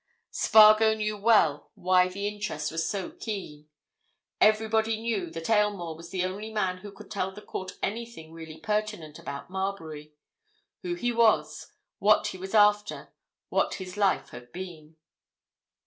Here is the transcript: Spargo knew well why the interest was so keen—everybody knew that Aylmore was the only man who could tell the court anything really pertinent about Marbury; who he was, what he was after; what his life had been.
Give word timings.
Spargo 0.31 0.95
knew 0.95 1.15
well 1.15 1.69
why 1.75 2.07
the 2.07 2.27
interest 2.27 2.71
was 2.71 2.89
so 2.89 3.11
keen—everybody 3.11 4.99
knew 4.99 5.29
that 5.29 5.47
Aylmore 5.47 5.95
was 5.95 6.09
the 6.09 6.25
only 6.25 6.51
man 6.51 6.77
who 6.79 6.91
could 6.91 7.11
tell 7.11 7.31
the 7.31 7.41
court 7.43 7.73
anything 7.83 8.33
really 8.33 8.57
pertinent 8.57 9.19
about 9.19 9.51
Marbury; 9.51 10.15
who 10.81 10.95
he 10.95 11.11
was, 11.11 11.71
what 11.99 12.25
he 12.29 12.39
was 12.39 12.55
after; 12.55 13.13
what 13.49 13.75
his 13.75 13.95
life 13.95 14.29
had 14.29 14.51
been. 14.51 14.95